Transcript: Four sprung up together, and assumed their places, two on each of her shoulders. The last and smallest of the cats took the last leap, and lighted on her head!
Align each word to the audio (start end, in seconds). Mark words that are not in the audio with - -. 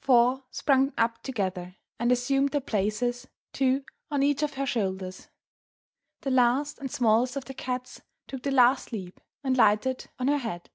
Four 0.00 0.44
sprung 0.50 0.94
up 0.96 1.22
together, 1.22 1.76
and 1.98 2.10
assumed 2.10 2.52
their 2.52 2.62
places, 2.62 3.28
two 3.52 3.84
on 4.10 4.22
each 4.22 4.42
of 4.42 4.54
her 4.54 4.64
shoulders. 4.64 5.28
The 6.22 6.30
last 6.30 6.78
and 6.78 6.90
smallest 6.90 7.36
of 7.36 7.44
the 7.44 7.52
cats 7.52 8.00
took 8.26 8.42
the 8.42 8.52
last 8.52 8.90
leap, 8.90 9.20
and 9.44 9.54
lighted 9.54 10.08
on 10.18 10.28
her 10.28 10.38
head! 10.38 10.70